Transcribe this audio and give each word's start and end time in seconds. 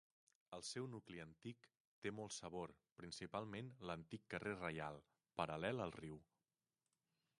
El 0.57 0.63
seu 0.67 0.85
nucli 0.93 1.19
antic 1.25 1.67
té 2.05 2.13
molt 2.19 2.35
sabor, 2.37 2.73
principalment 3.01 3.69
l'antic 3.91 4.25
carrer 4.35 4.57
Reial, 4.63 4.99
paral·lel 5.43 5.85
al 5.87 5.95
riu. 5.99 6.19